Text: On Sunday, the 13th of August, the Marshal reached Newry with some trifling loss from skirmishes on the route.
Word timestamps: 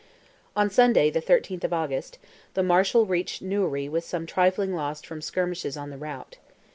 On 0.55 0.67
Sunday, 0.71 1.11
the 1.11 1.21
13th 1.21 1.63
of 1.63 1.73
August, 1.73 2.17
the 2.55 2.63
Marshal 2.63 3.05
reached 3.05 3.43
Newry 3.43 3.87
with 3.87 4.03
some 4.03 4.25
trifling 4.25 4.73
loss 4.73 5.03
from 5.03 5.21
skirmishes 5.21 5.77
on 5.77 5.91
the 5.91 5.97
route. 5.99 6.37